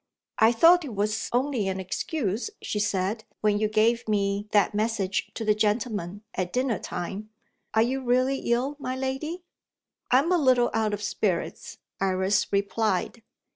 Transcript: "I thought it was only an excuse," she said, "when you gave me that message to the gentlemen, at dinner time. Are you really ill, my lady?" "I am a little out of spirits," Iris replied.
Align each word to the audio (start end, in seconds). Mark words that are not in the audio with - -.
"I 0.39 0.51
thought 0.51 0.83
it 0.83 0.95
was 0.95 1.29
only 1.31 1.67
an 1.67 1.79
excuse," 1.79 2.49
she 2.59 2.79
said, 2.79 3.23
"when 3.41 3.59
you 3.59 3.67
gave 3.67 4.07
me 4.07 4.47
that 4.49 4.73
message 4.73 5.29
to 5.35 5.45
the 5.45 5.53
gentlemen, 5.53 6.23
at 6.33 6.51
dinner 6.51 6.79
time. 6.79 7.29
Are 7.75 7.83
you 7.83 8.01
really 8.03 8.39
ill, 8.51 8.75
my 8.79 8.95
lady?" 8.95 9.43
"I 10.09 10.17
am 10.17 10.31
a 10.31 10.39
little 10.39 10.71
out 10.73 10.95
of 10.95 11.03
spirits," 11.03 11.77
Iris 11.99 12.51
replied. 12.51 13.21